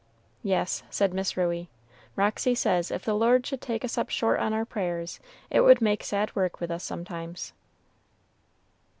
[0.41, 1.69] '""Yes," said Miss Ruey,
[2.15, 5.19] "Roxy says if the Lord should take us up short on our prayers,
[5.51, 7.53] it would make sad work with us sometimes."